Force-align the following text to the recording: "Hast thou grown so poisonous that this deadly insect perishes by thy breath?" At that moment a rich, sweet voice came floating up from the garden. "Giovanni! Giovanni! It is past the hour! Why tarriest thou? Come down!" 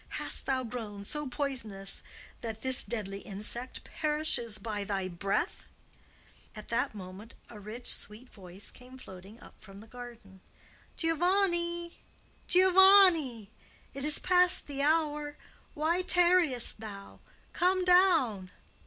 "Hast 0.17 0.47
thou 0.47 0.63
grown 0.63 1.03
so 1.03 1.27
poisonous 1.27 2.01
that 2.39 2.61
this 2.63 2.83
deadly 2.83 3.19
insect 3.19 3.83
perishes 3.83 4.57
by 4.57 4.83
thy 4.83 5.07
breath?" 5.07 5.67
At 6.55 6.69
that 6.69 6.95
moment 6.95 7.35
a 7.49 7.59
rich, 7.59 7.85
sweet 7.93 8.27
voice 8.29 8.71
came 8.71 8.97
floating 8.97 9.39
up 9.39 9.61
from 9.61 9.79
the 9.79 9.85
garden. 9.85 10.41
"Giovanni! 10.97 11.99
Giovanni! 12.47 13.51
It 13.93 14.03
is 14.03 14.17
past 14.17 14.65
the 14.65 14.81
hour! 14.81 15.37
Why 15.75 16.01
tarriest 16.01 16.79
thou? 16.79 17.19
Come 17.53 17.85
down!" 17.85 18.49